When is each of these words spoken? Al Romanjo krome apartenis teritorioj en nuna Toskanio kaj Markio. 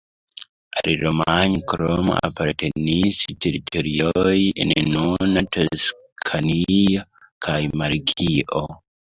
Al 0.79 0.85
Romanjo 1.01 1.59
krome 1.71 2.15
apartenis 2.29 3.19
teritorioj 3.47 4.33
en 4.65 4.73
nuna 4.95 5.45
Toskanio 5.59 7.07
kaj 7.49 7.61
Markio. 7.85 8.65